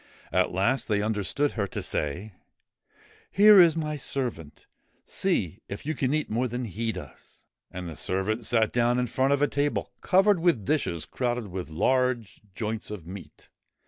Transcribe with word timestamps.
At 0.31 0.51
last 0.51 0.87
they 0.87 1.03
understood 1.03 1.51
her 1.51 1.67
to 1.67 1.83
say:' 1.83 2.31
Here 3.31 3.61
is 3.61 3.77
my 3.77 3.97
servant. 3.97 4.65
See 5.05 5.61
if 5.69 5.85
you 5.85 5.93
can 5.93 6.11
eat 6.11 6.27
more 6.27 6.47
than 6.47 6.65
he 6.65 6.91
does.' 6.91 7.45
And 7.69 7.87
the 7.87 7.95
servant 7.95 8.43
sat 8.43 8.71
down 8.73 8.97
in 8.97 9.05
front 9.05 9.31
of 9.31 9.43
a 9.43 9.47
table 9.47 9.91
covered 10.01 10.39
with 10.39 10.65
dishes 10.65 11.05
crowded 11.05 11.49
with 11.49 11.69
large 11.69 12.41
joints 12.55 12.89
of 12.89 13.05
meat. 13.05 13.49